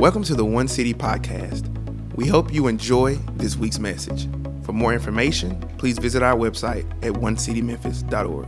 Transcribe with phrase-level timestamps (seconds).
[0.00, 1.68] Welcome to the One City Podcast.
[2.16, 4.28] We hope you enjoy this week's message.
[4.62, 8.46] For more information, please visit our website at onecitymemphis.org.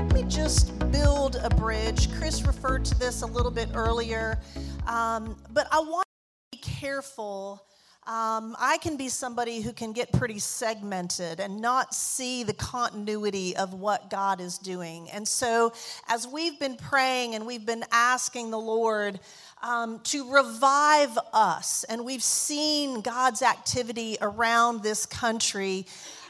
[0.00, 2.12] Let me just build a bridge.
[2.14, 4.40] Chris referred to this a little bit earlier,
[4.88, 6.08] um, but I want
[6.50, 7.62] to be careful.
[8.06, 13.56] Um, I can be somebody who can get pretty segmented and not see the continuity
[13.56, 15.10] of what God is doing.
[15.10, 15.72] And so,
[16.08, 19.18] as we've been praying and we've been asking the Lord
[19.60, 25.84] um, to revive us, and we've seen God's activity around this country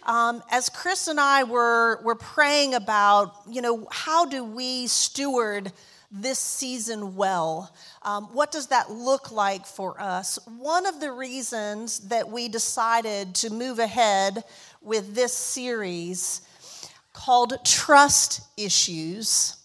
[0.07, 5.73] um, as Chris and I were, were praying about, you know, how do we steward
[6.11, 7.75] this season well?
[8.03, 10.39] Um, what does that look like for us?
[10.59, 14.45] One of the reasons that we decided to move ahead
[14.83, 16.43] with this series
[17.13, 19.57] called Trust Issues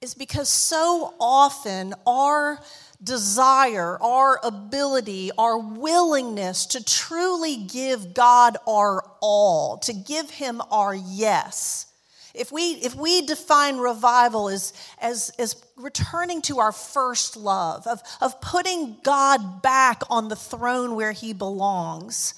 [0.00, 2.60] is because so often our
[3.02, 10.94] desire, our ability, our willingness to truly give God our all, to give Him our
[10.94, 11.86] yes.
[12.34, 18.02] If we, if we define revival as, as, as returning to our first love, of,
[18.20, 22.34] of putting God back on the throne where He belongs,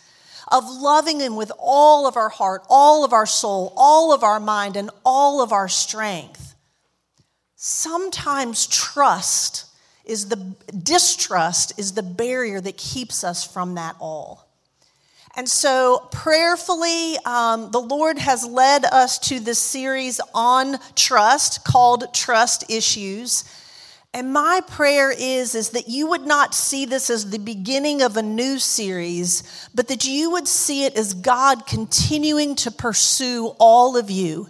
[0.48, 4.38] of loving Him with all of our heart, all of our soul, all of our
[4.38, 6.54] mind, and all of our strength,
[7.56, 9.64] sometimes trust
[10.04, 14.45] is the distrust is the barrier that keeps us from that all.
[15.36, 22.14] And so, prayerfully, um, the Lord has led us to this series on trust called
[22.14, 23.44] Trust Issues.
[24.14, 28.16] And my prayer is, is that you would not see this as the beginning of
[28.16, 29.42] a new series,
[29.74, 34.48] but that you would see it as God continuing to pursue all of you.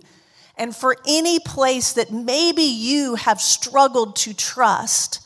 [0.57, 5.26] And for any place that maybe you have struggled to trust,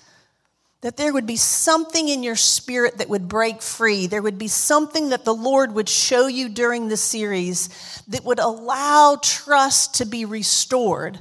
[0.83, 4.07] that there would be something in your spirit that would break free.
[4.07, 7.69] There would be something that the Lord would show you during the series
[8.09, 11.21] that would allow trust to be restored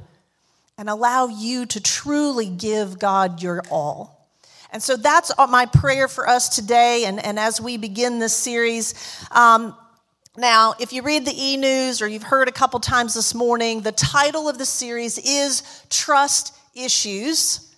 [0.78, 4.28] and allow you to truly give God your all.
[4.72, 7.04] And so that's my prayer for us today.
[7.04, 8.94] And, and as we begin this series,
[9.30, 9.76] um,
[10.38, 13.82] now, if you read the e news or you've heard a couple times this morning,
[13.82, 17.69] the title of the series is Trust Issues.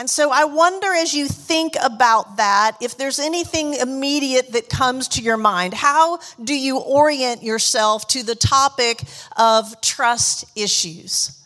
[0.00, 5.08] And so I wonder as you think about that, if there's anything immediate that comes
[5.08, 5.74] to your mind.
[5.74, 9.02] How do you orient yourself to the topic
[9.36, 11.39] of trust issues?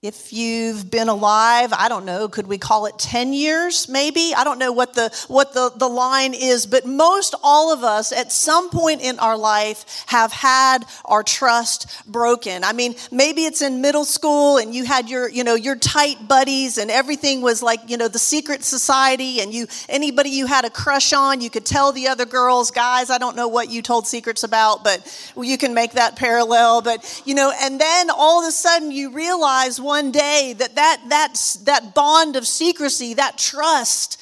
[0.00, 4.32] If you've been alive, I don't know, could we call it 10 years maybe?
[4.32, 8.12] I don't know what the what the, the line is, but most all of us
[8.12, 12.62] at some point in our life have had our trust broken.
[12.62, 16.28] I mean, maybe it's in middle school and you had your, you know, your tight
[16.28, 20.64] buddies and everything was like, you know, the secret society and you anybody you had
[20.64, 23.82] a crush on, you could tell the other girls, guys, I don't know what you
[23.82, 28.40] told secrets about, but you can make that parallel, but you know, and then all
[28.40, 33.38] of a sudden you realize one day that that, that, that bond of secrecy, that
[33.38, 34.20] trust,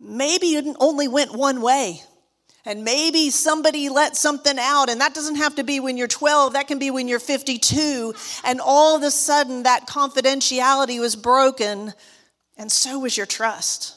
[0.00, 2.02] maybe it only went one way.
[2.64, 6.54] And maybe somebody let something out, and that doesn't have to be when you're 12,
[6.54, 8.12] that can be when you're 52.
[8.42, 11.94] And all of a sudden, that confidentiality was broken,
[12.56, 13.94] and so was your trust.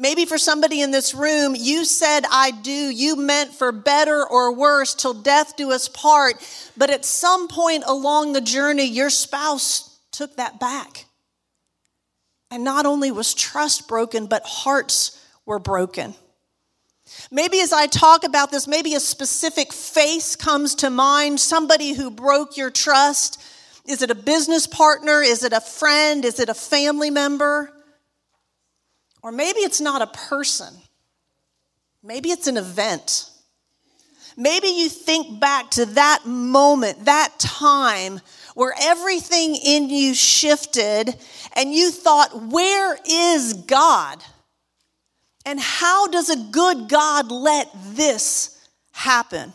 [0.00, 2.70] Maybe for somebody in this room, you said, I do.
[2.70, 6.36] You meant for better or worse till death do us part.
[6.74, 11.04] But at some point along the journey, your spouse took that back.
[12.50, 16.14] And not only was trust broken, but hearts were broken.
[17.30, 22.10] Maybe as I talk about this, maybe a specific face comes to mind somebody who
[22.10, 23.38] broke your trust.
[23.84, 25.20] Is it a business partner?
[25.20, 26.24] Is it a friend?
[26.24, 27.70] Is it a family member?
[29.22, 30.72] Or maybe it's not a person,
[32.02, 33.26] maybe it's an event.
[34.36, 38.20] Maybe you think back to that moment, that time
[38.54, 41.14] where everything in you shifted
[41.54, 44.22] and you thought, where is God?
[45.44, 48.56] And how does a good God let this
[48.92, 49.52] happen?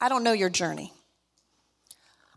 [0.00, 0.92] I don't know your journey.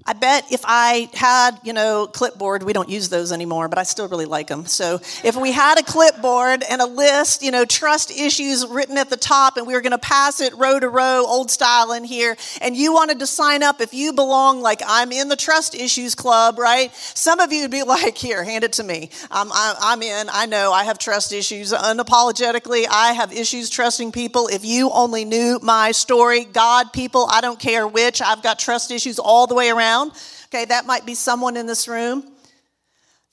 [0.05, 3.83] I bet if I had, you know, clipboard, we don't use those anymore, but I
[3.83, 4.65] still really like them.
[4.65, 9.09] So if we had a clipboard and a list, you know, trust issues written at
[9.09, 12.03] the top, and we were going to pass it row to row, old style in
[12.03, 15.73] here, and you wanted to sign up if you belong, like I'm in the trust
[15.73, 16.93] issues club, right?
[16.95, 19.09] Some of you would be like, here, hand it to me.
[19.31, 20.27] I'm, I'm in.
[20.31, 21.71] I know I have trust issues.
[21.71, 24.47] Unapologetically, I have issues trusting people.
[24.47, 28.91] If you only knew my story, God, people, I don't care which, I've got trust
[28.91, 30.11] issues all the way around around.
[30.45, 32.29] Okay, that might be someone in this room.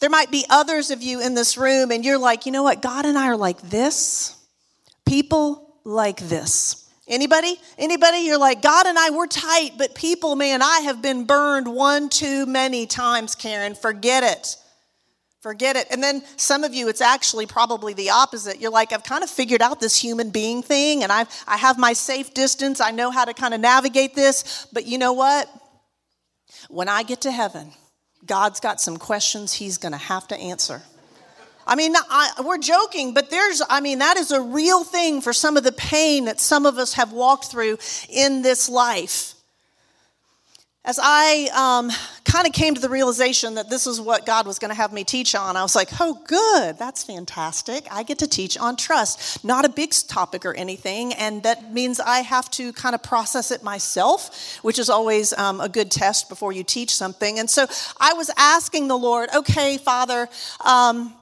[0.00, 2.80] There might be others of you in this room, and you're like, you know what?
[2.80, 4.36] God and I are like this.
[5.04, 6.88] People like this.
[7.06, 7.60] Anybody?
[7.76, 8.18] Anybody?
[8.18, 12.08] You're like, God and I, we're tight, but people, man, I have been burned one
[12.08, 13.74] too many times, Karen.
[13.74, 14.56] Forget it.
[15.42, 15.86] Forget it.
[15.90, 18.60] And then some of you, it's actually probably the opposite.
[18.60, 21.78] You're like, I've kind of figured out this human being thing, and I've, I have
[21.78, 22.80] my safe distance.
[22.80, 24.66] I know how to kind of navigate this.
[24.72, 25.48] But you know what?
[26.70, 27.72] When I get to heaven,
[28.24, 30.82] God's got some questions he's going to have to answer.
[31.66, 35.32] I mean, I, we're joking, but there's, I mean, that is a real thing for
[35.32, 37.78] some of the pain that some of us have walked through
[38.08, 39.34] in this life.
[40.82, 41.90] As I um,
[42.24, 44.94] kind of came to the realization that this is what God was going to have
[44.94, 47.86] me teach on, I was like, oh, good, that's fantastic.
[47.90, 49.44] I get to teach on trust.
[49.44, 53.50] Not a big topic or anything, and that means I have to kind of process
[53.50, 57.38] it myself, which is always um, a good test before you teach something.
[57.38, 57.66] And so
[57.98, 60.30] I was asking the Lord, okay, Father,
[60.64, 61.12] um,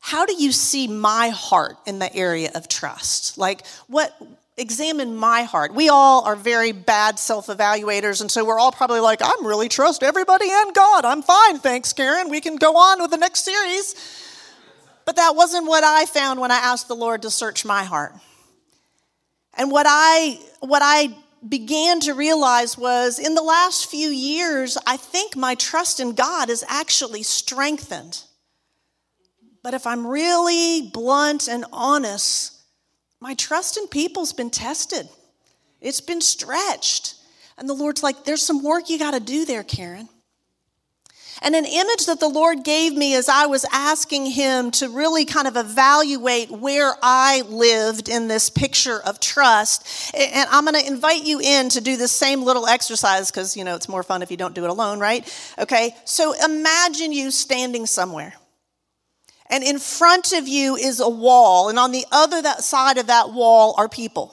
[0.00, 3.36] how do you see my heart in the area of trust?
[3.36, 4.16] Like, what
[4.56, 5.74] examine my heart.
[5.74, 9.68] We all are very bad self evaluators, and so we're all probably like, I'm really
[9.68, 11.04] trust everybody and God.
[11.04, 12.30] I'm fine, thanks, Karen.
[12.30, 13.94] We can go on with the next series.
[15.04, 18.14] But that wasn't what I found when I asked the Lord to search my heart.
[19.56, 21.16] And what I what I
[21.48, 26.50] began to realize was in the last few years, I think my trust in God
[26.50, 28.22] is actually strengthened.
[29.62, 32.55] But if I'm really blunt and honest,
[33.20, 35.08] my trust in people's been tested,
[35.80, 37.14] it's been stretched.
[37.58, 40.10] And the Lord's like, there's some work you got to do there, Karen.
[41.42, 45.26] And an image that the Lord gave me as I was asking Him to really
[45.26, 50.14] kind of evaluate where I lived in this picture of trust.
[50.14, 53.64] And I'm going to invite you in to do the same little exercise because, you
[53.64, 55.30] know, it's more fun if you don't do it alone, right?
[55.58, 55.94] Okay.
[56.04, 58.34] So imagine you standing somewhere
[59.50, 63.32] and in front of you is a wall, and on the other side of that
[63.32, 64.32] wall are people.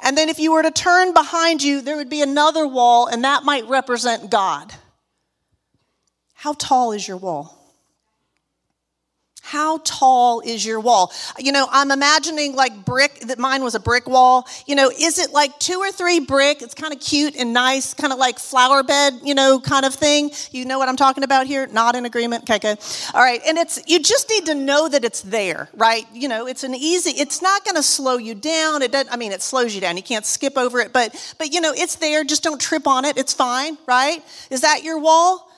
[0.00, 3.24] And then if you were to turn behind you, there would be another wall, and
[3.24, 4.72] that might represent God.
[6.34, 7.65] How tall is your wall?
[9.46, 11.12] How tall is your wall?
[11.38, 14.44] You know, I'm imagining like brick, that mine was a brick wall.
[14.66, 16.62] You know, is it like two or three brick?
[16.62, 19.94] It's kind of cute and nice, kind of like flower bed, you know, kind of
[19.94, 20.32] thing.
[20.50, 21.68] You know what I'm talking about here?
[21.68, 22.50] Not in agreement?
[22.50, 22.74] Okay.
[23.14, 23.40] All right.
[23.46, 26.08] And it's, you just need to know that it's there, right?
[26.12, 28.82] You know, it's an easy, it's not going to slow you down.
[28.82, 29.96] It doesn't, I mean, it slows you down.
[29.96, 32.24] You can't skip over it, but, but, you know, it's there.
[32.24, 33.16] Just don't trip on it.
[33.16, 34.24] It's fine, right?
[34.50, 35.48] Is that your wall?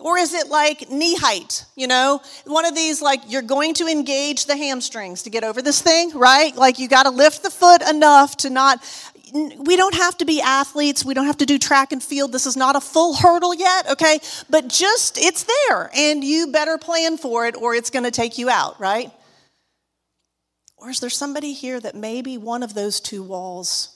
[0.00, 1.64] Or is it like knee height?
[1.74, 5.62] You know, one of these, like you're going to engage the hamstrings to get over
[5.62, 6.54] this thing, right?
[6.54, 8.82] Like you got to lift the foot enough to not.
[9.32, 11.04] We don't have to be athletes.
[11.04, 12.32] We don't have to do track and field.
[12.32, 14.20] This is not a full hurdle yet, okay?
[14.48, 18.38] But just, it's there, and you better plan for it or it's going to take
[18.38, 19.10] you out, right?
[20.76, 23.95] Or is there somebody here that maybe one of those two walls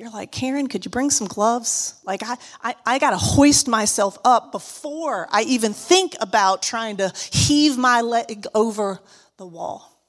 [0.00, 2.00] you're like, Karen, could you bring some gloves?
[2.04, 6.96] Like, I, I, I got to hoist myself up before I even think about trying
[6.96, 8.98] to heave my leg over
[9.36, 10.02] the wall.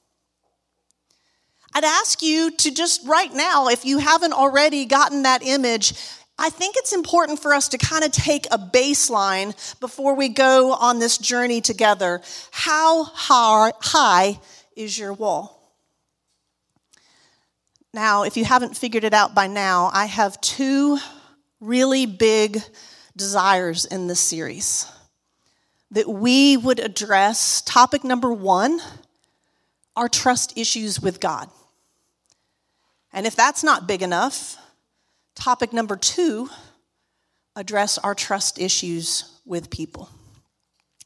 [1.74, 5.92] I'd ask you to just right now, if you haven't already gotten that image,
[6.38, 10.72] I think it's important for us to kind of take a baseline before we go
[10.72, 12.22] on this journey together.
[12.50, 14.40] How high
[14.74, 15.61] is your wall?
[17.94, 20.98] Now, if you haven't figured it out by now, I have two
[21.60, 22.62] really big
[23.16, 24.90] desires in this series
[25.90, 27.60] that we would address.
[27.62, 28.80] Topic number one
[29.94, 31.50] our trust issues with God.
[33.12, 34.56] And if that's not big enough,
[35.34, 36.48] topic number two
[37.54, 40.08] address our trust issues with people.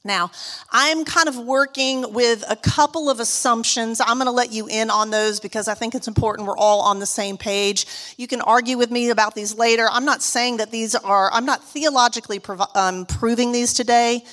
[0.07, 0.31] Now,
[0.71, 4.01] I'm kind of working with a couple of assumptions.
[4.01, 6.81] I'm going to let you in on those because I think it's important we're all
[6.83, 7.87] on the same page.
[8.17, 9.87] You can argue with me about these later.
[9.91, 12.41] I'm not saying that these are, I'm not theologically
[12.75, 14.25] um, proving these today.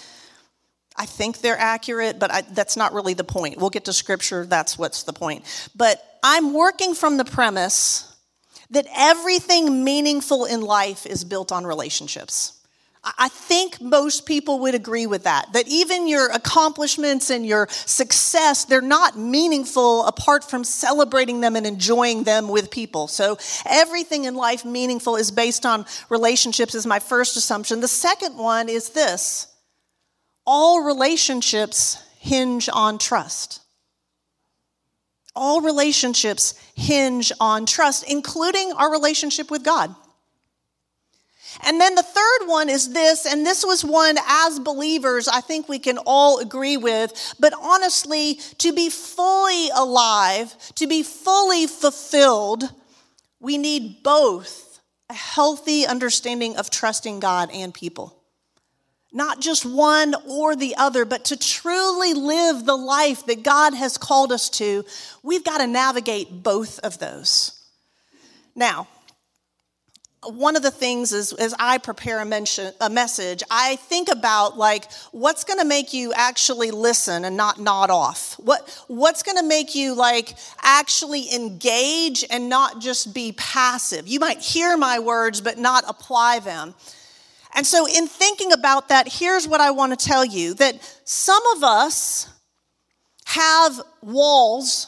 [0.96, 3.58] I think they're accurate, but I, that's not really the point.
[3.58, 5.44] We'll get to scripture, that's what's the point.
[5.75, 8.15] But I'm working from the premise
[8.70, 12.62] that everything meaningful in life is built on relationships.
[13.05, 15.51] I think most people would agree with that.
[15.51, 21.67] That even your accomplishments and your success, they're not meaningful apart from celebrating them and
[21.67, 23.10] enjoying them with people.
[23.10, 27.81] So everything in life meaningful is based on relationships, is my first assumption.
[27.81, 29.48] The second one is this
[30.45, 33.62] all relationships hinge on trust.
[35.36, 39.93] All relationships hinge on trust, including our relationship with God.
[41.62, 45.69] And then the third one is this, and this was one as believers I think
[45.69, 52.63] we can all agree with, but honestly, to be fully alive, to be fully fulfilled,
[53.39, 54.79] we need both
[55.10, 58.19] a healthy understanding of trusting God and people.
[59.12, 63.98] Not just one or the other, but to truly live the life that God has
[63.98, 64.83] called us to,
[65.22, 67.51] we've got to navigate both of those.
[68.55, 68.88] Now,
[70.25, 74.58] one of the things is as I prepare a, mention, a message, I think about
[74.58, 78.34] like what's going to make you actually listen and not nod off.
[78.39, 84.08] What what's going to make you like actually engage and not just be passive.
[84.08, 86.74] You might hear my words but not apply them.
[87.56, 91.44] And so in thinking about that, here's what I want to tell you that some
[91.56, 92.27] of us
[93.25, 94.88] have walls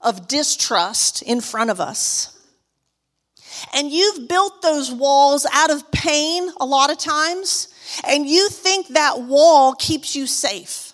[0.00, 2.31] of distrust in front of us.
[3.72, 7.68] And you've built those walls out of pain a lot of times,
[8.06, 10.92] and you think that wall keeps you safe.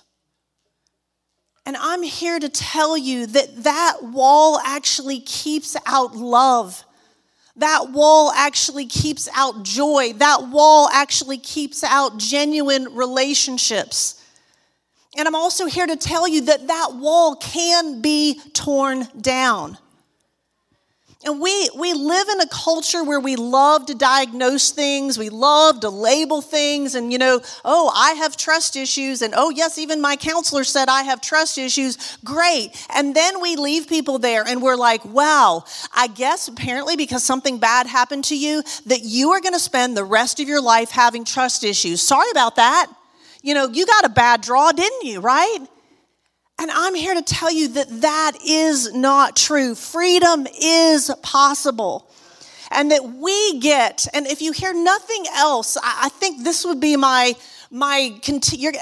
[1.64, 6.82] And I'm here to tell you that that wall actually keeps out love.
[7.56, 10.14] That wall actually keeps out joy.
[10.14, 14.24] That wall actually keeps out genuine relationships.
[15.16, 19.76] And I'm also here to tell you that that wall can be torn down.
[21.24, 25.80] And we, we live in a culture where we love to diagnose things, we love
[25.80, 30.00] to label things, and you know, oh, I have trust issues, and oh, yes, even
[30.00, 32.16] my counselor said I have trust issues.
[32.24, 32.70] Great.
[32.94, 37.58] And then we leave people there and we're like, wow, I guess apparently because something
[37.58, 40.92] bad happened to you, that you are going to spend the rest of your life
[40.92, 42.00] having trust issues.
[42.00, 42.86] Sorry about that.
[43.42, 45.66] You know, you got a bad draw, didn't you, right?
[46.58, 49.74] And I'm here to tell you that that is not true.
[49.74, 52.10] Freedom is possible.
[52.70, 56.96] And that we get, and if you hear nothing else, I think this would be
[56.96, 57.34] my
[57.70, 58.18] my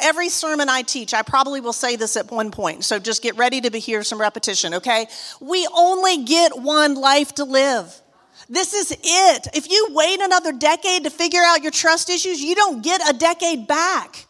[0.01, 2.85] every sermon I teach, I probably will say this at one point.
[2.85, 5.07] So just get ready to hear some repetition, okay?
[5.41, 8.01] We only get one life to live.
[8.49, 9.49] This is it.
[9.55, 13.13] If you wait another decade to figure out your trust issues, you don't get a
[13.13, 14.26] decade back.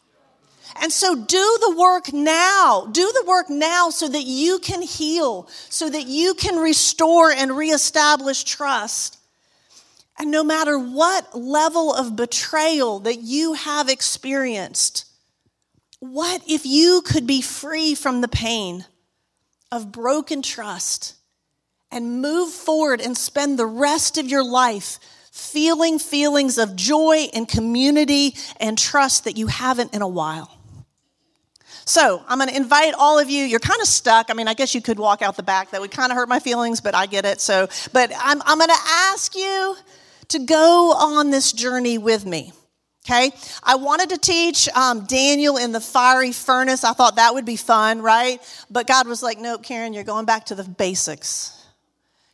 [0.81, 2.89] And so do the work now.
[2.91, 7.57] Do the work now so that you can heal, so that you can restore and
[7.57, 9.19] reestablish trust.
[10.19, 15.05] And no matter what level of betrayal that you have experienced,
[16.01, 18.87] what if you could be free from the pain
[19.73, 21.15] of broken trust
[21.91, 24.99] and move forward and spend the rest of your life
[25.31, 30.56] feeling feelings of joy and community and trust that you haven't in a while?
[31.87, 33.45] So I'm going to invite all of you.
[33.45, 34.29] You're kind of stuck.
[34.29, 35.71] I mean, I guess you could walk out the back.
[35.71, 37.41] That would kind of hurt my feelings, but I get it.
[37.41, 39.77] So, but I'm, I'm going to ask you
[40.29, 42.53] to go on this journey with me.
[43.09, 43.31] Okay,
[43.63, 46.83] I wanted to teach um, Daniel in the fiery furnace.
[46.83, 48.41] I thought that would be fun, right?
[48.69, 51.57] But God was like, nope, Karen, you're going back to the basics.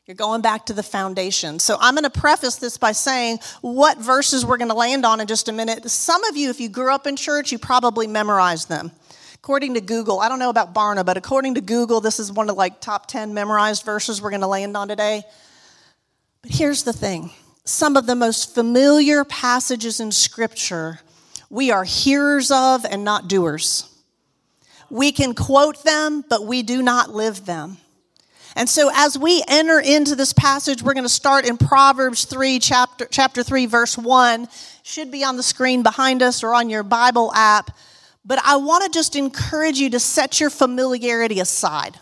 [0.06, 1.59] You're going back to the foundation.
[1.59, 5.21] So I'm going to preface this by saying what verses we're going to land on
[5.21, 5.88] in just a minute.
[5.90, 8.92] Some of you, if you grew up in church, you probably memorized them.
[9.43, 12.49] According to Google, I don't know about Barna, but according to Google, this is one
[12.49, 15.25] of like top 10 memorized verses we're going to land on today.
[16.43, 17.33] But here's the thing
[17.65, 21.01] some of the most familiar passages in Scripture
[21.51, 23.93] we are hearers of and not doers.
[24.91, 27.79] We can quote them, but we do not live them.
[28.55, 32.61] And so as we enter into this passage, we're going to start in Proverbs 3,
[32.61, 34.47] chapter, chapter 3, verse 1.
[34.85, 37.77] Should be on the screen behind us or on your Bible app.
[38.25, 41.99] But I want to just encourage you to set your familiarity aside.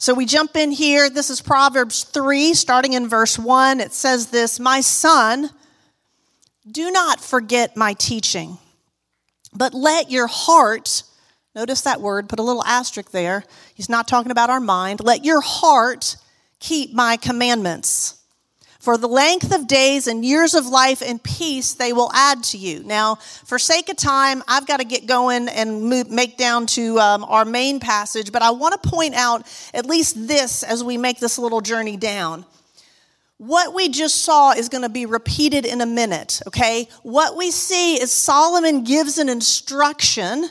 [0.00, 1.10] So we jump in here.
[1.10, 3.80] This is Proverbs 3, starting in verse 1.
[3.80, 5.50] It says this My son,
[6.70, 8.58] do not forget my teaching,
[9.54, 11.02] but let your heart,
[11.54, 13.44] notice that word, put a little asterisk there.
[13.74, 15.00] He's not talking about our mind.
[15.02, 16.16] Let your heart
[16.60, 18.17] keep my commandments.
[18.88, 22.56] For the length of days and years of life and peace they will add to
[22.56, 22.82] you.
[22.84, 26.98] Now, for sake of time, I've got to get going and move, make down to
[26.98, 30.96] um, our main passage, but I want to point out at least this as we
[30.96, 32.46] make this little journey down.
[33.36, 36.88] what we just saw is going to be repeated in a minute, okay?
[37.02, 40.46] What we see is Solomon gives an instruction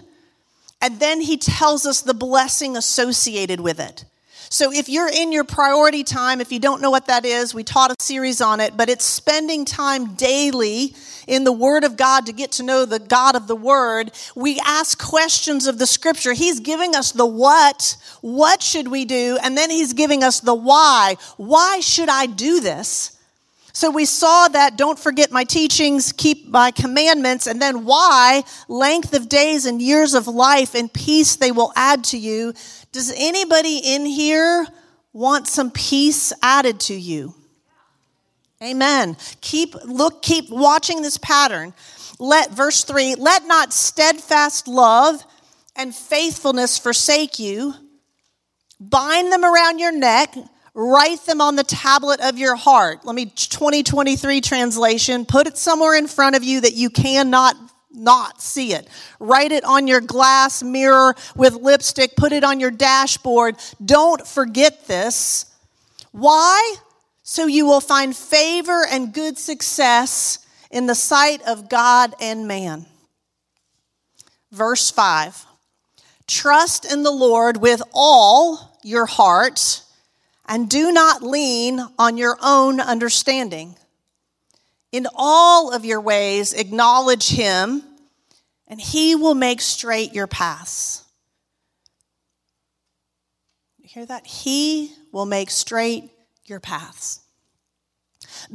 [0.79, 4.05] and then he tells us the blessing associated with it.
[4.49, 7.63] So if you're in your priority time, if you don't know what that is, we
[7.63, 10.95] taught a series on it, but it's spending time daily
[11.27, 14.11] in the Word of God to get to know the God of the Word.
[14.35, 16.33] We ask questions of the Scripture.
[16.33, 19.37] He's giving us the what, what should we do?
[19.43, 21.17] And then He's giving us the why.
[21.35, 23.17] Why should I do this?
[23.77, 29.13] So we saw that don't forget my teachings, keep my commandments, and then why length
[29.13, 32.55] of days and years of life and peace they will add to you.
[32.91, 34.65] Does anybody in here
[35.13, 37.33] want some peace added to you?
[38.61, 39.17] Amen.
[39.41, 41.73] Keep look keep watching this pattern.
[42.19, 45.23] Let verse 3, let not steadfast love
[45.75, 47.75] and faithfulness forsake you.
[48.79, 50.35] Bind them around your neck
[50.77, 53.03] write them on the tablet of your heart.
[53.03, 57.55] Let me 2023 translation, put it somewhere in front of you that you cannot
[57.91, 58.87] not see it.
[59.19, 63.55] Write it on your glass mirror with lipstick, put it on your dashboard.
[63.83, 65.45] Don't forget this.
[66.11, 66.75] Why?
[67.23, 70.39] So you will find favor and good success
[70.71, 72.85] in the sight of God and man.
[74.51, 75.45] Verse 5
[76.27, 79.81] Trust in the Lord with all your heart
[80.45, 83.75] and do not lean on your own understanding.
[84.91, 87.83] In all of your ways, acknowledge him,
[88.67, 91.03] and he will make straight your paths.
[93.77, 94.25] You hear that?
[94.25, 96.09] He will make straight
[96.45, 97.21] your paths.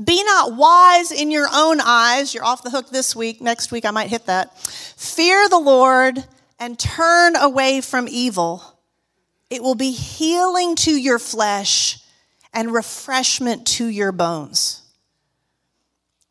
[0.02, 2.34] Be not wise in your own eyes.
[2.34, 3.40] You're off the hook this week.
[3.40, 4.58] Next week, I might hit that.
[4.58, 6.24] Fear the Lord
[6.58, 8.62] and turn away from evil.
[9.50, 11.98] It will be healing to your flesh
[12.54, 14.81] and refreshment to your bones.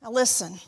[0.02, 0.60] Now, listen,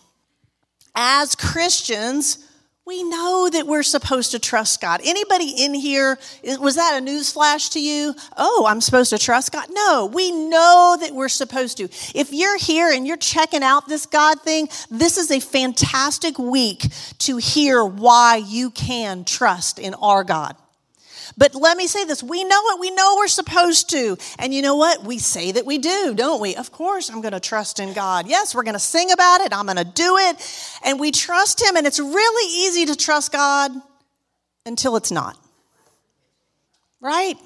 [0.93, 2.37] as Christians,
[2.85, 5.01] we know that we're supposed to trust God.
[5.03, 6.19] Anybody in here,
[6.59, 8.13] was that a news flash to you?
[8.37, 9.67] Oh, I'm supposed to trust God?
[9.71, 11.85] No, we know that we're supposed to.
[12.13, 16.85] If you're here and you're checking out this God thing, this is a fantastic week
[17.19, 20.55] to hear why you can trust in our God.
[21.37, 24.17] But let me say this we know it, we know we're supposed to.
[24.39, 25.03] And you know what?
[25.03, 26.55] We say that we do, don't we?
[26.55, 28.27] Of course, I'm going to trust in God.
[28.27, 30.79] Yes, we're going to sing about it, I'm going to do it.
[30.83, 33.71] And we trust Him, and it's really easy to trust God
[34.65, 35.37] until it's not.
[37.01, 37.37] Right?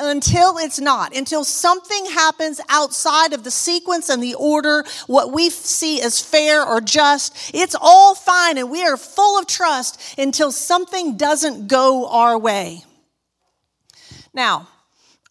[0.00, 5.50] until it's not, until something happens outside of the sequence and the order, what we
[5.50, 10.52] see as fair or just, it's all fine and we are full of trust until
[10.52, 12.84] something doesn't go our way.
[14.34, 14.68] Now,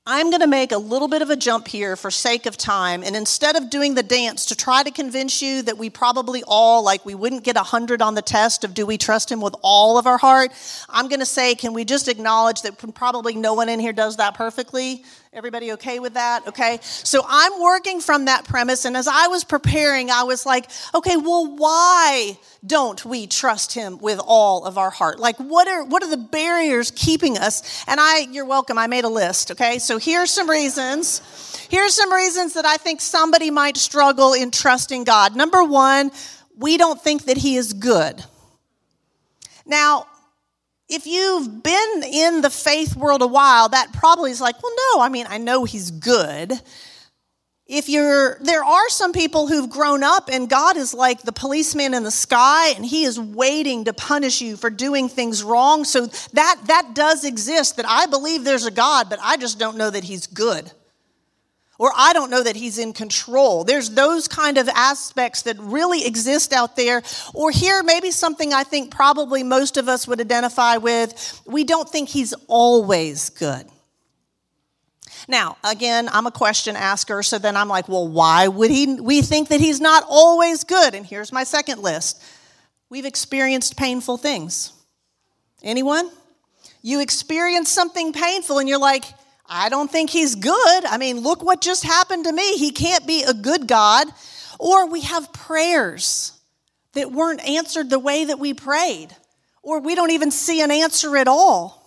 [0.10, 3.04] I'm going to make a little bit of a jump here for sake of time.
[3.04, 6.82] And instead of doing the dance to try to convince you that we probably all,
[6.82, 9.98] like, we wouldn't get 100 on the test of do we trust him with all
[9.98, 10.54] of our heart,
[10.88, 14.16] I'm going to say, can we just acknowledge that probably no one in here does
[14.16, 15.04] that perfectly?
[15.34, 16.48] Everybody okay with that?
[16.48, 16.80] Okay.
[16.82, 18.86] So I'm working from that premise.
[18.86, 23.98] And as I was preparing, I was like, okay, well, why don't we trust him
[23.98, 25.20] with all of our heart?
[25.20, 27.84] Like, what are, what are the barriers keeping us?
[27.88, 28.78] And I, you're welcome.
[28.78, 29.52] I made a list.
[29.52, 29.80] Okay.
[29.80, 31.22] So here's some reasons.
[31.70, 35.36] Here's some reasons that I think somebody might struggle in trusting God.
[35.36, 36.10] Number one,
[36.58, 38.24] we don't think that he is good.
[39.66, 40.08] Now,
[40.90, 45.02] if you've been in the faith world a while, that probably is like, well, no,
[45.02, 46.54] I mean, I know he's good.
[47.66, 51.94] If you're, there are some people who've grown up and God is like the policeman
[51.94, 55.84] in the sky and he is waiting to punish you for doing things wrong.
[55.84, 59.76] So that, that does exist that I believe there's a God, but I just don't
[59.76, 60.72] know that he's good
[61.80, 63.64] or I don't know that he's in control.
[63.64, 67.04] There's those kind of aspects that really exist out there.
[67.34, 71.90] Or here, maybe something I think probably most of us would identify with we don't
[71.90, 73.68] think he's always good.
[75.28, 79.22] Now, again, I'm a question asker, so then I'm like, well, why would he, we
[79.22, 80.96] think that he's not always good?
[80.96, 82.24] And here's my second list
[82.90, 84.72] we've experienced painful things.
[85.64, 86.10] Anyone?
[86.82, 89.04] You experience something painful and you're like,
[89.50, 90.86] I don't think he's good.
[90.86, 92.58] I mean, look what just happened to me.
[92.58, 94.08] He can't be a good God.
[94.60, 96.34] Or we have prayers
[96.94, 99.10] that weren't answered the way that we prayed,
[99.62, 101.84] or we don't even see an answer at all.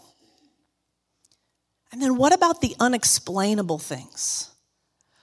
[1.92, 4.50] And then what about the unexplainable things?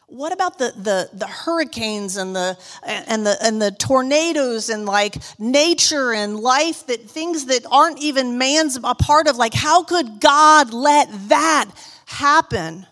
[0.08, 5.16] What about the, the, the hurricanes and the, and, the, and the tornadoes and like
[5.38, 9.38] nature and life that things that aren't even man's a part of?
[9.38, 11.70] Like, how could God let that
[12.08, 12.88] happen.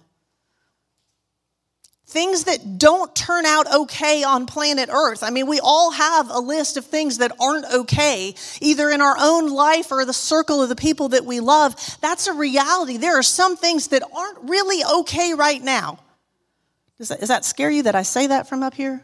[2.16, 5.22] things that don't turn out okay on planet Earth.
[5.22, 9.18] I mean, we all have a list of things that aren't okay, either in our
[9.20, 11.76] own life or the circle of the people that we love.
[12.00, 12.96] That's a reality.
[12.96, 16.00] There are some things that aren't really okay right now.
[16.98, 19.04] Does that, does that scare you that I say that from up here?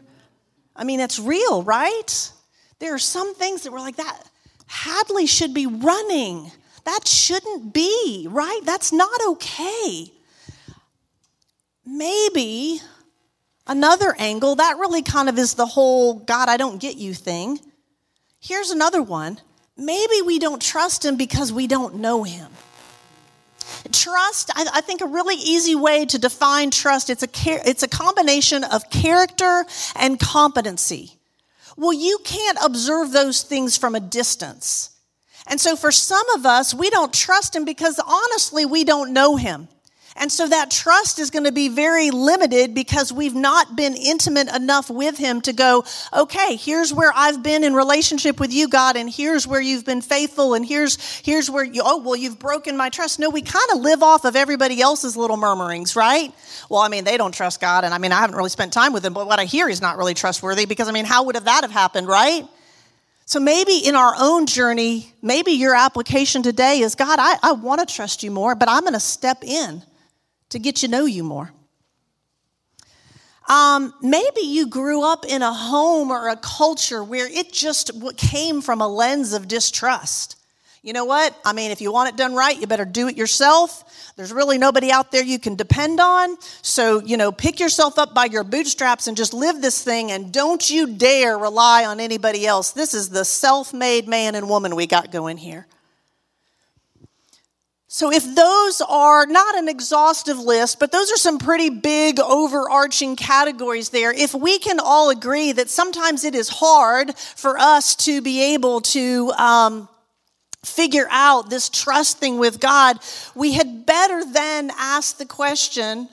[0.74, 2.32] I mean, it's real, right?
[2.78, 4.22] There are some things that we're like, that
[4.66, 6.50] Hadley should be running.
[6.84, 8.60] That shouldn't be, right?
[8.64, 10.12] That's not okay.
[11.84, 12.80] Maybe
[13.66, 17.60] another angle, that really kind of is the whole God, I don't get you thing.
[18.40, 19.38] Here's another one.
[19.76, 22.48] Maybe we don't trust him because we don't know him.
[23.90, 27.28] Trust, I, I, think a really easy way to define trust, it's a,
[27.68, 29.64] it's a combination of character
[29.96, 31.18] and competency.
[31.76, 34.91] Well, you can't observe those things from a distance.
[35.46, 39.36] And so for some of us, we don't trust him because honestly, we don't know
[39.36, 39.68] him.
[40.16, 44.54] And so that trust is going to be very limited because we've not been intimate
[44.54, 48.96] enough with him to go, okay, here's where I've been in relationship with you, God,
[48.96, 52.76] and here's where you've been faithful, and here's here's where you oh well, you've broken
[52.76, 53.18] my trust.
[53.18, 56.32] No, we kind of live off of everybody else's little murmurings, right?
[56.68, 58.92] Well, I mean, they don't trust God, and I mean, I haven't really spent time
[58.92, 61.36] with him, but what I hear is not really trustworthy because I mean, how would
[61.36, 62.46] have that have happened, right?
[63.24, 67.86] So maybe in our own journey, maybe your application today is God, I, I want
[67.86, 69.82] to trust you more, but I'm going to step in
[70.50, 71.52] to get to know you more.
[73.48, 78.62] Um, maybe you grew up in a home or a culture where it just came
[78.62, 80.36] from a lens of distrust.
[80.84, 81.38] You know what?
[81.44, 84.12] I mean, if you want it done right, you better do it yourself.
[84.16, 86.36] There's really nobody out there you can depend on.
[86.60, 90.32] So, you know, pick yourself up by your bootstraps and just live this thing and
[90.32, 92.72] don't you dare rely on anybody else.
[92.72, 95.68] This is the self made man and woman we got going here.
[97.86, 103.16] So, if those are not an exhaustive list, but those are some pretty big overarching
[103.16, 108.22] categories there, if we can all agree that sometimes it is hard for us to
[108.22, 109.88] be able to um,
[110.64, 112.98] figure out this trust thing with God,
[113.34, 116.08] we had better then ask the question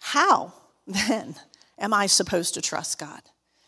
[0.00, 0.52] how
[0.86, 1.34] then
[1.78, 3.22] am I supposed to trust God?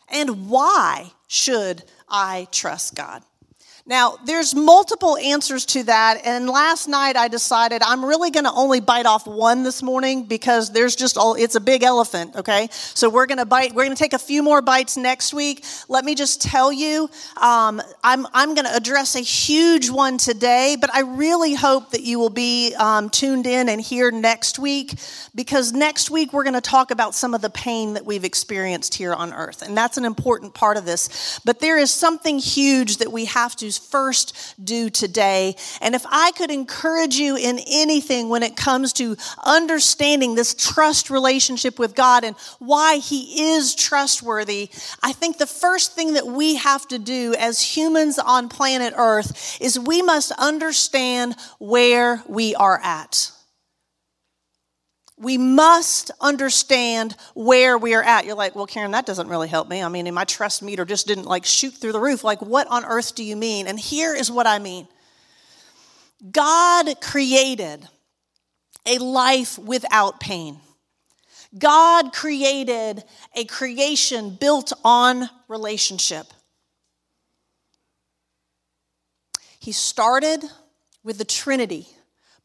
[0.07, 3.23] And why should I trust God?
[3.87, 6.19] Now, there's multiple answers to that.
[6.25, 10.25] And last night I decided I'm really going to only bite off one this morning
[10.25, 12.67] because there's just all, it's a big elephant, okay?
[12.71, 15.63] So we're going to bite, we're going to take a few more bites next week.
[15.87, 20.75] Let me just tell you, um, I'm, I'm going to address a huge one today,
[20.79, 24.95] but I really hope that you will be um, tuned in and here next week
[25.33, 28.95] because next week we're going to talk about some of the pain that we've experienced
[28.95, 29.61] here on earth.
[29.61, 31.39] And that's an important part of this.
[31.45, 35.55] But there is something huge that we have to first do today.
[35.81, 41.09] And if I could encourage you in anything when it comes to understanding this trust
[41.09, 44.69] relationship with God and why He is trustworthy,
[45.01, 49.57] I think the first thing that we have to do as humans on planet Earth
[49.61, 53.31] is we must understand where we are at
[55.19, 58.25] we must understand where we are at.
[58.25, 59.81] You're like, well, Karen, that doesn't really help me.
[59.81, 62.23] I mean, my trust meter just didn't like shoot through the roof.
[62.23, 63.67] Like, what on earth do you mean?
[63.67, 64.87] And here is what I mean
[66.31, 67.87] God created
[68.85, 70.59] a life without pain.
[71.57, 73.03] God created
[73.35, 76.27] a creation built on relationship.
[79.59, 80.43] He started
[81.03, 81.87] with the Trinity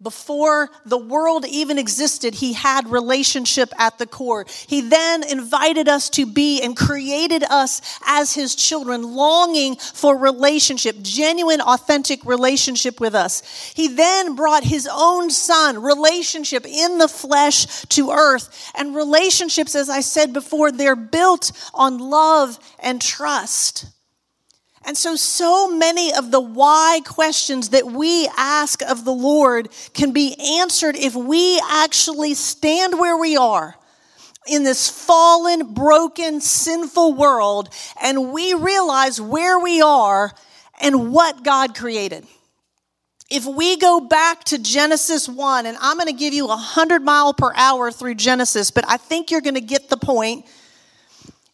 [0.03, 4.47] before the world even existed, he had relationship at the core.
[4.67, 10.97] He then invited us to be and created us as his children, longing for relationship,
[11.03, 13.43] genuine, authentic relationship with us.
[13.75, 18.73] He then brought his own son, relationship in the flesh to earth.
[18.75, 23.87] And relationships, as I said before, they're built on love and trust.
[24.85, 30.12] And so, so many of the why questions that we ask of the Lord can
[30.12, 33.77] be answered if we actually stand where we are
[34.47, 37.68] in this fallen, broken, sinful world
[38.03, 40.33] and we realize where we are
[40.81, 42.27] and what God created.
[43.31, 47.03] If we go back to Genesis 1, and I'm going to give you a 100
[47.03, 50.45] mile per hour through Genesis, but I think you're going to get the point.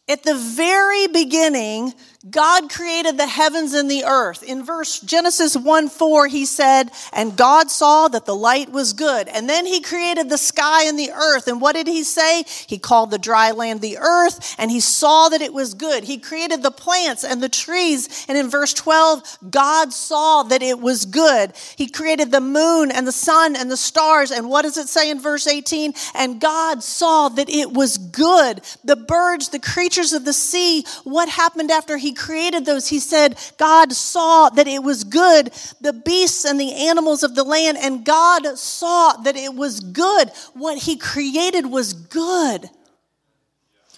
[0.08, 1.92] At the very beginning,
[2.28, 4.42] God created the heavens and the earth.
[4.42, 9.28] In verse Genesis 1 4, he said, And God saw that the light was good.
[9.28, 11.46] And then he created the sky and the earth.
[11.46, 12.44] And what did he say?
[12.66, 16.02] He called the dry land the earth, and he saw that it was good.
[16.02, 18.26] He created the plants and the trees.
[18.28, 21.52] And in verse 12, God saw that it was good.
[21.76, 24.32] He created the moon and the sun and the stars.
[24.32, 25.94] And what does it say in verse 18?
[26.16, 28.62] And God saw that it was good.
[28.82, 33.38] The birds, the creatures of the sea, what happened after he created those, he said,
[33.58, 38.04] God saw that it was good, the beasts and the animals of the land, and
[38.04, 40.30] God saw that it was good.
[40.54, 42.70] What he created was good.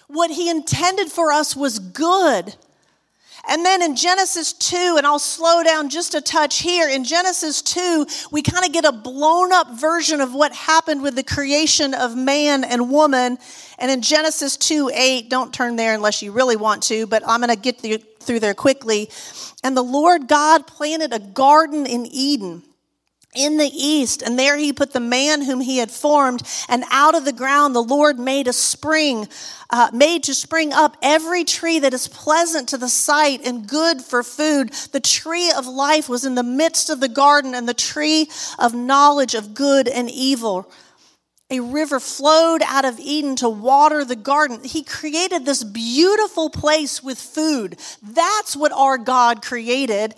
[0.07, 2.55] What he intended for us was good.
[3.51, 6.87] And then in Genesis 2, and I'll slow down just a touch here.
[6.87, 11.17] In Genesis 2, we kind of get a blown up version of what happened with
[11.17, 13.37] the creation of man and woman.
[13.77, 17.41] And in Genesis 2 8, don't turn there unless you really want to, but I'm
[17.41, 17.81] going to get
[18.21, 19.09] through there quickly.
[19.65, 22.63] And the Lord God planted a garden in Eden
[23.33, 27.15] in the east, and there he put the man whom he had formed, and out
[27.15, 29.27] of the ground the Lord made a spring,
[29.69, 34.01] uh, made to spring up every tree that is pleasant to the sight and good
[34.01, 34.73] for food.
[34.91, 38.73] The tree of life was in the midst of the garden, and the tree of
[38.73, 40.69] knowledge of good and evil.
[41.49, 44.63] A river flowed out of Eden to water the garden.
[44.63, 47.77] He created this beautiful place with food.
[48.01, 50.15] That's what our God created.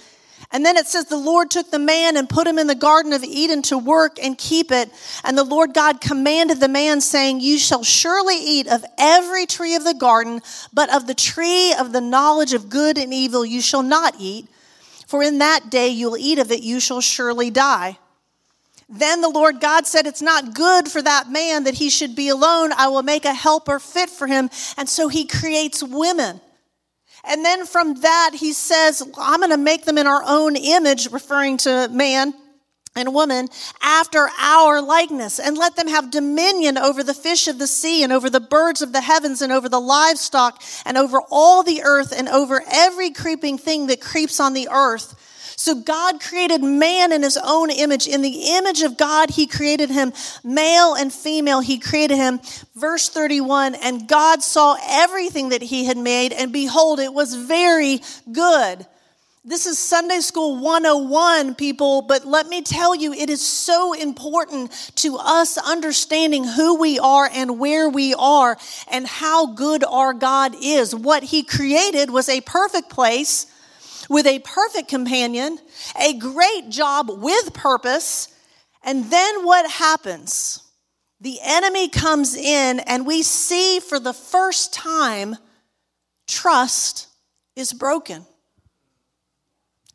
[0.53, 3.11] And then it says, The Lord took the man and put him in the Garden
[3.11, 4.91] of Eden to work and keep it.
[5.23, 9.73] And the Lord God commanded the man, saying, You shall surely eat of every tree
[9.73, 13.61] of the garden, but of the tree of the knowledge of good and evil you
[13.61, 14.47] shall not eat.
[15.07, 17.97] For in that day you'll eat of it, you shall surely die.
[18.87, 22.29] Then the Lord God said, It's not good for that man that he should be
[22.29, 22.71] alone.
[22.73, 24.51] I will make a helper fit for him.
[24.77, 26.41] And so he creates women.
[27.23, 31.11] And then from that, he says, I'm going to make them in our own image,
[31.11, 32.33] referring to man
[32.95, 33.47] and woman,
[33.81, 38.13] after our likeness, and let them have dominion over the fish of the sea, and
[38.13, 42.13] over the birds of the heavens, and over the livestock, and over all the earth,
[42.15, 45.15] and over every creeping thing that creeps on the earth.
[45.55, 48.07] So God created man in his own image.
[48.07, 50.13] In the image of God, he created him.
[50.43, 52.39] Male and female, he created him.
[52.75, 58.01] Verse 31 And God saw everything that he had made, and behold, it was very
[58.31, 58.85] good.
[59.45, 64.71] This is Sunday School 101, people, but let me tell you, it is so important
[64.95, 68.57] to us understanding who we are and where we are
[68.89, 70.95] and how good our God is.
[70.95, 73.52] What He created was a perfect place
[74.09, 75.59] with a perfect companion,
[75.99, 78.27] a great job with purpose.
[78.83, 80.61] And then what happens?
[81.21, 85.37] The enemy comes in, and we see for the first time
[86.27, 87.07] trust
[87.55, 88.25] is broken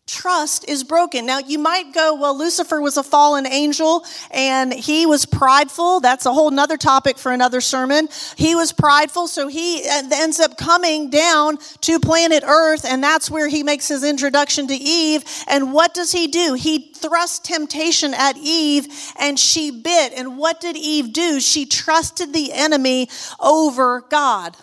[0.09, 1.27] trust is broken.
[1.27, 6.01] Now, you might go, well, Lucifer was a fallen angel and he was prideful.
[6.01, 8.09] That's a whole nother topic for another sermon.
[8.37, 13.31] He was prideful, so he uh, ends up coming down to planet Earth, and that's
[13.31, 15.25] where he makes his introduction to Eve.
[15.47, 16.55] And what does he do?
[16.55, 18.89] He thrusts temptation at Eve,
[19.21, 20.13] and she bit.
[20.15, 21.41] And what did Eve do?
[21.41, 24.57] She trusted the enemy over God.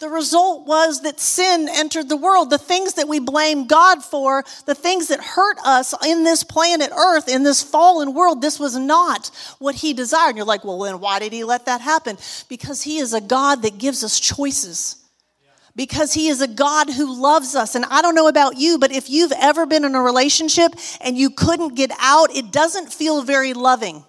[0.00, 2.48] The result was that sin entered the world.
[2.48, 6.90] The things that we blame God for, the things that hurt us in this planet
[6.90, 10.30] Earth, in this fallen world, this was not what He desired.
[10.30, 12.16] And you're like, well, then why did He let that happen?
[12.48, 14.96] Because He is a God that gives us choices.
[15.76, 17.74] Because He is a God who loves us.
[17.74, 21.18] And I don't know about you, but if you've ever been in a relationship and
[21.18, 24.02] you couldn't get out, it doesn't feel very loving.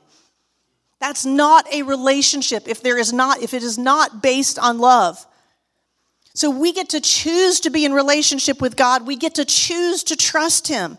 [1.02, 5.28] That's not a relationship if there is not, if it is not based on love.
[6.34, 9.06] So we get to choose to be in relationship with God.
[9.06, 10.98] We get to choose to trust Him.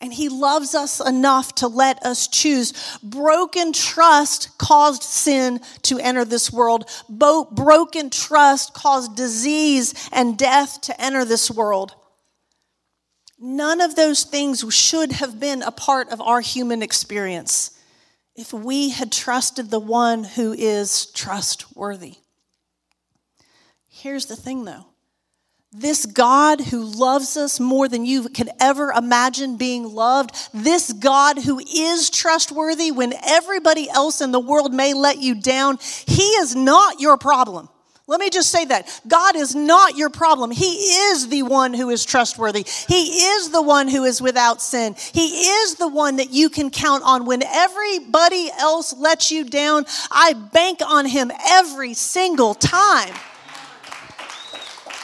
[0.00, 2.98] And He loves us enough to let us choose.
[3.02, 6.90] Broken trust caused sin to enter this world.
[7.08, 11.94] Bo- broken trust caused disease and death to enter this world.
[13.38, 17.76] None of those things should have been a part of our human experience
[18.34, 22.16] if we had trusted the one who is trustworthy.
[24.02, 24.84] Here's the thing though
[25.70, 31.38] this God who loves us more than you could ever imagine being loved, this God
[31.38, 36.56] who is trustworthy when everybody else in the world may let you down, He is
[36.56, 37.68] not your problem.
[38.08, 39.00] Let me just say that.
[39.06, 40.50] God is not your problem.
[40.50, 42.66] He is the one who is trustworthy.
[42.88, 44.96] He is the one who is without sin.
[45.14, 49.86] He is the one that you can count on when everybody else lets you down.
[50.10, 53.14] I bank on Him every single time.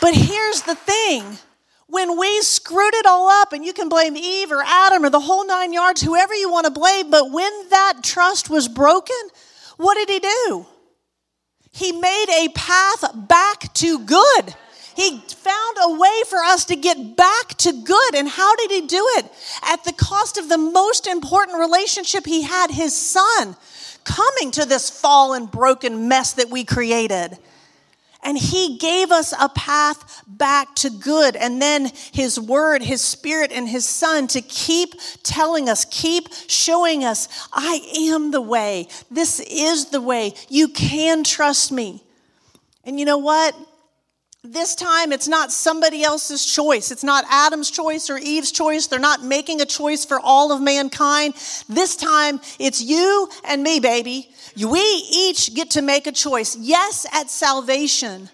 [0.01, 1.39] But here's the thing
[1.89, 5.21] when we screwed it all up, and you can blame Eve or Adam or the
[5.21, 9.17] whole nine yards, whoever you want to blame, but when that trust was broken,
[9.79, 10.67] what did he do?
[11.73, 14.55] He made a path back to good.
[14.97, 18.15] He found a way for us to get back to good.
[18.17, 19.27] And how did he do it?
[19.63, 23.57] At the cost of the most important relationship he had, his son,
[24.03, 27.39] coming to this fallen, broken mess that we created.
[28.29, 31.35] And he gave us a path back to good.
[31.35, 37.05] And then his word, his spirit, and his son to keep telling us, keep showing
[37.05, 38.89] us, I am the way.
[39.11, 40.35] This is the way.
[40.51, 42.03] You can trust me.
[42.85, 43.57] And you know what?
[44.45, 46.93] This time, it's not somebody else's choice.
[46.93, 48.87] It's not Adam's choice or Eve's choice.
[48.87, 51.35] They're not making a choice for all of mankind.
[51.69, 54.31] This time, it's you and me, baby.
[54.57, 56.57] We each get to make a choice.
[56.57, 58.31] Yes, at salvation,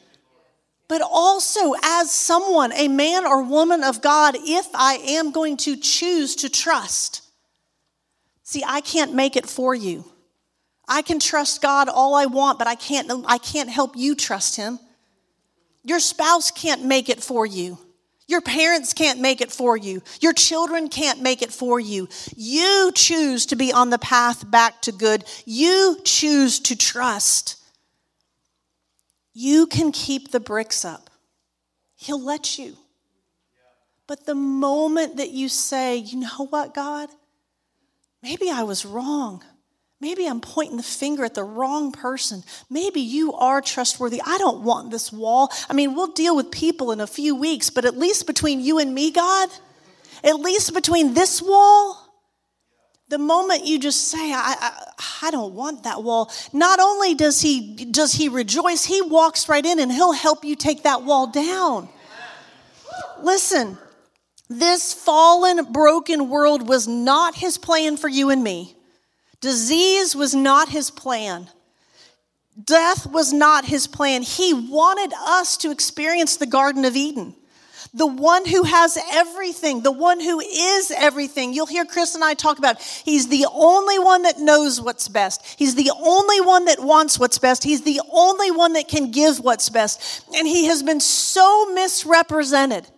[0.89, 5.75] but also as someone, a man or woman of God, if I am going to
[5.75, 7.23] choose to trust.
[8.43, 10.05] See, I can't make it for you.
[10.87, 14.57] I can trust God all I want, but I can't, I can't help you trust
[14.57, 14.79] Him.
[15.85, 17.79] Your spouse can't make it for you.
[18.27, 20.03] Your parents can't make it for you.
[20.21, 22.09] Your children can't make it for you.
[22.35, 25.25] You choose to be on the path back to good.
[25.45, 27.63] You choose to trust.
[29.35, 31.11] You can keep the bricks up,
[31.97, 32.77] He'll let you.
[34.07, 37.09] But the moment that you say, you know what, God,
[38.23, 39.43] maybe I was wrong.
[40.05, 42.45] Maybe I'm pointing the finger at the wrong person.
[42.69, 44.21] Maybe you are trustworthy.
[44.21, 45.51] I don't want this wall.
[45.71, 48.79] I mean, we'll deal with people in a few weeks, but at least between you
[48.79, 49.49] and me, God,
[50.23, 52.07] at least between this wall,
[53.09, 57.41] the moment you just say, I, I, I, don't want that wall, not only does
[57.41, 61.29] he, does he rejoice, he walks right in and he'll help you take that wall
[61.29, 61.89] down.
[63.23, 63.79] Listen,
[64.51, 68.77] this fallen, broken world was not his plan for you and me.
[69.41, 71.49] Disease was not his plan.
[72.63, 74.23] Death was not his plan.
[74.23, 77.35] He wanted us to experience the Garden of Eden.
[77.93, 81.53] The one who has everything, the one who is everything.
[81.53, 85.45] You'll hear Chris and I talk about he's the only one that knows what's best.
[85.57, 87.63] He's the only one that wants what's best.
[87.63, 90.25] He's the only one that can give what's best.
[90.35, 92.89] And he has been so misrepresented.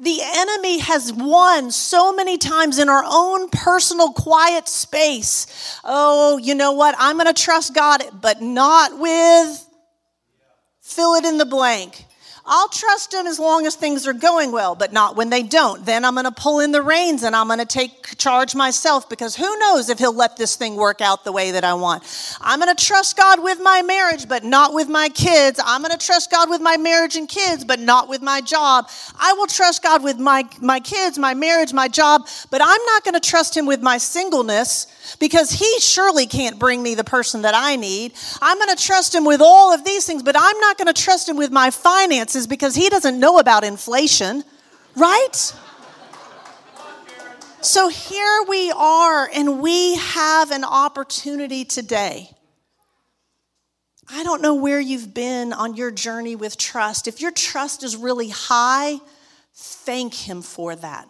[0.00, 5.78] The enemy has won so many times in our own personal quiet space.
[5.84, 6.94] Oh, you know what?
[6.98, 9.66] I'm going to trust God, but not with
[10.80, 12.06] fill it in the blank.
[12.46, 15.84] I'll trust him as long as things are going well, but not when they don't.
[15.84, 19.08] Then I'm going to pull in the reins and I'm going to take charge myself
[19.08, 22.02] because who knows if he'll let this thing work out the way that I want.
[22.40, 25.60] I'm going to trust God with my marriage, but not with my kids.
[25.64, 28.88] I'm going to trust God with my marriage and kids, but not with my job.
[29.18, 33.04] I will trust God with my, my kids, my marriage, my job, but I'm not
[33.04, 34.86] going to trust him with my singleness
[35.18, 38.12] because he surely can't bring me the person that I need.
[38.40, 41.02] I'm going to trust him with all of these things, but I'm not going to
[41.02, 44.44] trust him with my finances because he doesn't know about inflation,
[44.96, 45.54] right?
[47.62, 52.30] So here we are, and we have an opportunity today.
[54.08, 57.06] I don't know where you've been on your journey with trust.
[57.06, 58.98] If your trust is really high,
[59.54, 61.08] thank Him for that.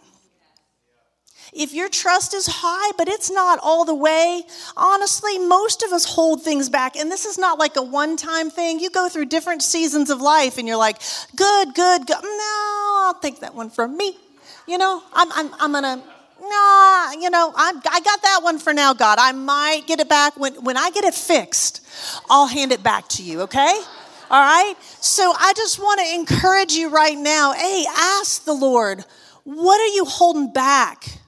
[1.53, 4.43] If your trust is high, but it's not all the way,
[4.77, 6.95] honestly, most of us hold things back.
[6.95, 8.79] And this is not like a one time thing.
[8.79, 11.01] You go through different seasons of life and you're like,
[11.35, 12.23] good, good, good.
[12.23, 14.17] No, I'll take that one from me.
[14.65, 16.05] You know, I'm, I'm, I'm going to,
[16.41, 19.17] nah, you know, I'm, I got that one for now, God.
[19.19, 20.37] I might get it back.
[20.37, 21.85] When, when I get it fixed,
[22.29, 23.81] I'll hand it back to you, okay?
[24.29, 24.75] All right?
[25.01, 29.03] So I just want to encourage you right now hey, ask the Lord,
[29.43, 31.20] what are you holding back?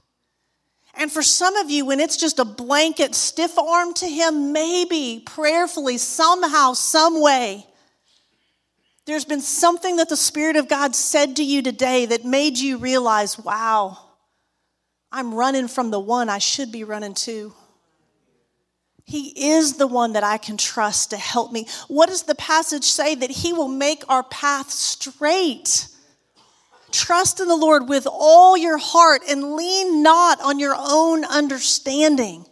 [0.95, 5.23] And for some of you, when it's just a blanket stiff arm to Him, maybe
[5.25, 7.65] prayerfully, somehow, some way,
[9.05, 12.77] there's been something that the Spirit of God said to you today that made you
[12.77, 13.97] realize, wow,
[15.11, 17.53] I'm running from the one I should be running to.
[19.05, 21.67] He is the one that I can trust to help me.
[21.87, 23.15] What does the passage say?
[23.15, 25.87] That He will make our path straight.
[27.03, 32.45] Trust in the Lord with all your heart and lean not on your own understanding.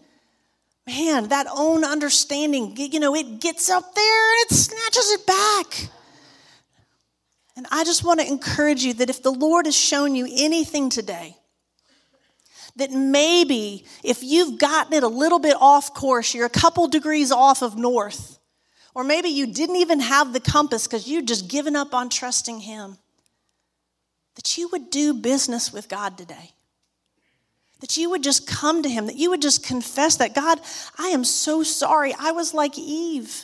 [0.85, 5.89] Man, that own understanding, you know, it gets up there and it snatches it back.
[7.55, 10.89] And I just want to encourage you that if the Lord has shown you anything
[10.89, 11.37] today,
[12.75, 17.31] that maybe if you've gotten it a little bit off course, you're a couple degrees
[17.31, 18.37] off of north,
[18.93, 22.59] Or maybe you didn't even have the compass because you'd just given up on trusting
[22.59, 22.97] Him.
[24.35, 26.51] That you would do business with God today.
[27.81, 30.59] That you would just come to Him, that you would just confess that, God,
[30.97, 32.13] I am so sorry.
[32.17, 33.43] I was like Eve.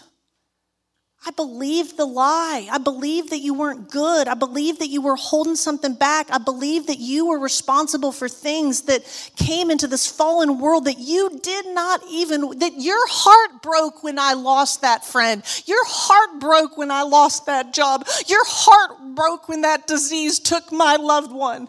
[1.26, 2.68] I believed the lie.
[2.72, 4.28] I believed that you weren't good.
[4.28, 6.28] I believed that you were holding something back.
[6.30, 9.04] I believed that you were responsible for things that
[9.36, 14.20] came into this fallen world that you did not even, that your heart broke when
[14.20, 15.44] I lost that friend.
[15.66, 18.08] Your heart broke when I lost that job.
[18.28, 21.68] Your heart broke when that disease took my loved one.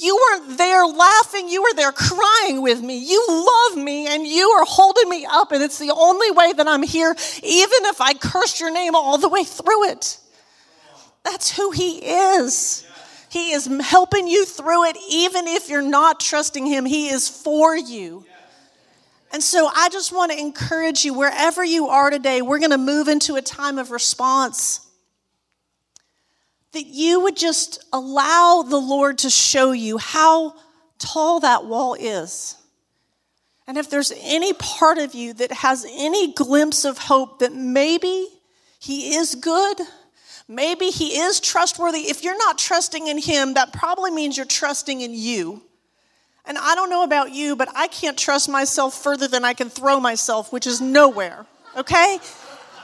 [0.00, 2.98] You weren't there laughing, you were there crying with me.
[2.98, 6.68] You love me and you are holding me up, and it's the only way that
[6.68, 10.18] I'm here, even if I cursed your name all the way through it.
[11.24, 12.86] That's who He is.
[13.28, 16.86] He is helping you through it, even if you're not trusting Him.
[16.86, 18.24] He is for you.
[19.32, 22.78] And so I just want to encourage you, wherever you are today, we're going to
[22.78, 24.87] move into a time of response
[26.72, 30.54] that you would just allow the Lord to show you how
[30.98, 32.56] tall that wall is.
[33.66, 38.26] And if there's any part of you that has any glimpse of hope that maybe
[38.78, 39.80] He is good,
[40.48, 45.00] maybe He is trustworthy, if you're not trusting in Him, that probably means you're trusting
[45.00, 45.62] in you.
[46.46, 49.68] And I don't know about you, but I can't trust myself further than I can
[49.68, 51.44] throw myself, which is nowhere,
[51.76, 52.18] okay?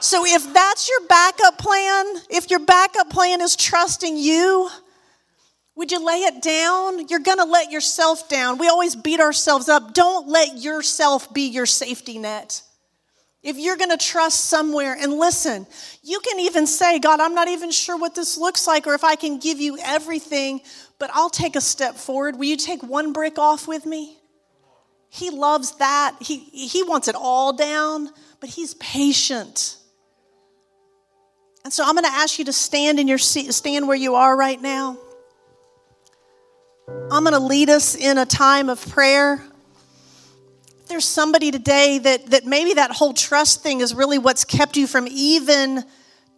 [0.04, 4.68] So if that's your backup plan, if your backup plan is trusting you,
[5.76, 7.08] would you lay it down?
[7.08, 8.58] You're going to let yourself down.
[8.58, 9.94] We always beat ourselves up.
[9.94, 12.60] Don't let yourself be your safety net.
[13.42, 15.66] If you're going to trust somewhere, and listen,
[16.02, 19.04] you can even say, God, I'm not even sure what this looks like or if
[19.04, 20.60] I can give you everything,
[20.98, 22.36] but I'll take a step forward.
[22.36, 24.18] Will you take one brick off with me?
[25.08, 26.16] He loves that.
[26.20, 29.78] He, he wants it all down, but he's patient.
[31.64, 34.16] And so I'm going to ask you to stand in your seat, stand where you
[34.16, 34.98] are right now.
[37.10, 39.42] I'm going to lead us in a time of prayer.
[40.82, 44.76] If there's somebody today that, that maybe that whole trust thing is really what's kept
[44.76, 45.84] you from even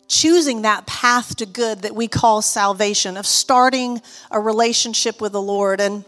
[0.07, 4.01] choosing that path to good that we call salvation, of starting
[4.31, 5.81] a relationship with the Lord.
[5.81, 6.05] And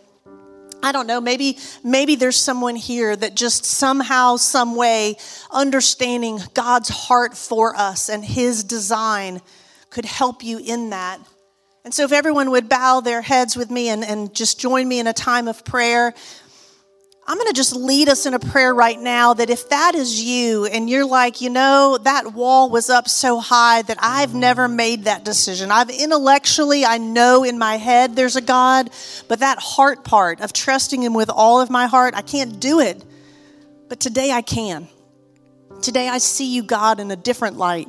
[0.82, 5.16] I don't know, maybe maybe there's someone here that just somehow some way
[5.50, 9.40] understanding God's heart for us and his design
[9.90, 11.18] could help you in that.
[11.84, 15.00] And so if everyone would bow their heads with me and, and just join me
[15.00, 16.14] in a time of prayer.
[17.30, 20.18] I'm going to just lead us in a prayer right now that if that is
[20.18, 24.66] you and you're like, you know, that wall was up so high that I've never
[24.66, 25.70] made that decision.
[25.70, 28.88] I've intellectually, I know in my head there's a God,
[29.28, 32.80] but that heart part of trusting Him with all of my heart, I can't do
[32.80, 33.04] it.
[33.90, 34.88] But today I can.
[35.82, 37.88] Today I see you, God, in a different light.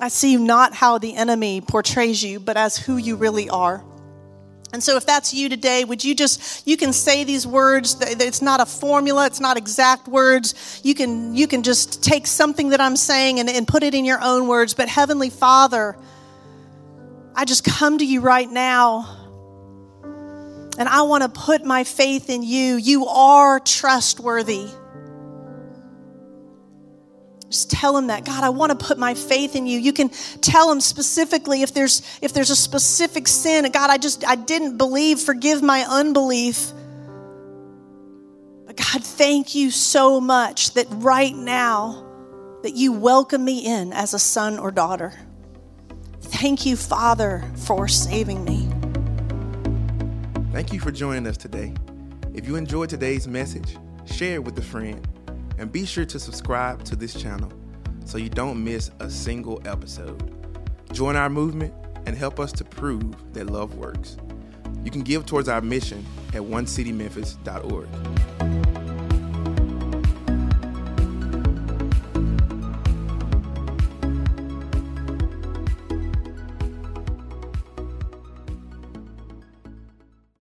[0.00, 3.84] I see you not how the enemy portrays you, but as who you really are.
[4.72, 7.96] And so, if that's you today, would you just, you can say these words.
[8.00, 10.80] It's not a formula, it's not exact words.
[10.84, 14.04] You can, you can just take something that I'm saying and, and put it in
[14.04, 14.74] your own words.
[14.74, 15.96] But, Heavenly Father,
[17.34, 19.16] I just come to you right now.
[20.78, 22.76] And I want to put my faith in you.
[22.76, 24.68] You are trustworthy.
[27.50, 28.24] Just tell him that.
[28.24, 29.80] God, I want to put my faith in you.
[29.80, 30.08] You can
[30.40, 33.68] tell him specifically if there's if there's a specific sin.
[33.72, 35.18] God, I just I didn't believe.
[35.18, 36.72] Forgive my unbelief.
[38.66, 42.06] But God, thank you so much that right now
[42.62, 45.12] that you welcome me in as a son or daughter.
[46.20, 48.70] Thank you, Father, for saving me.
[50.52, 51.74] Thank you for joining us today.
[52.32, 55.04] If you enjoyed today's message, share it with a friend
[55.60, 57.52] and be sure to subscribe to this channel
[58.06, 60.34] so you don't miss a single episode.
[60.92, 61.74] Join our movement
[62.06, 64.16] and help us to prove that love works.
[64.82, 68.59] You can give towards our mission at onecitymemphis.org.